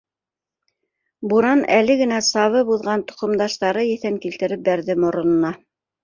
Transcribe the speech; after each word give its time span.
Буран 1.33 1.59
әле 1.75 1.97
генә 1.99 2.17
сабып 2.27 2.71
уҙған 2.75 3.03
тоҡомдаштары 3.11 3.83
еҫен 3.89 4.17
килтереп 4.23 4.63
бәрҙе 4.71 4.97
моронона. 5.05 5.53